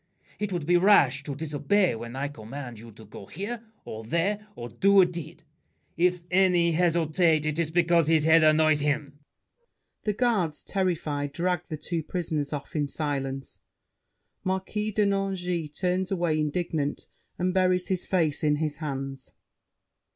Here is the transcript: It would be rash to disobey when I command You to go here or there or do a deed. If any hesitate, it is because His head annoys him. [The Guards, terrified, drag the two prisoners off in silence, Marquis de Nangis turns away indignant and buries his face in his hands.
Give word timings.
It 0.39 0.51
would 0.51 0.65
be 0.65 0.77
rash 0.77 1.21
to 1.25 1.35
disobey 1.35 1.93
when 1.93 2.15
I 2.15 2.27
command 2.27 2.79
You 2.79 2.91
to 2.93 3.05
go 3.05 3.27
here 3.27 3.63
or 3.85 4.03
there 4.03 4.47
or 4.55 4.67
do 4.67 4.99
a 4.99 5.05
deed. 5.05 5.43
If 5.95 6.23
any 6.31 6.71
hesitate, 6.71 7.45
it 7.45 7.59
is 7.59 7.69
because 7.69 8.07
His 8.07 8.25
head 8.25 8.43
annoys 8.43 8.79
him. 8.79 9.19
[The 10.05 10.13
Guards, 10.13 10.63
terrified, 10.63 11.33
drag 11.33 11.67
the 11.69 11.77
two 11.77 12.01
prisoners 12.01 12.51
off 12.51 12.75
in 12.75 12.87
silence, 12.87 13.59
Marquis 14.43 14.91
de 14.91 15.05
Nangis 15.05 15.77
turns 15.79 16.09
away 16.09 16.39
indignant 16.39 17.05
and 17.37 17.53
buries 17.53 17.89
his 17.89 18.07
face 18.07 18.43
in 18.43 18.55
his 18.55 18.77
hands. 18.77 19.35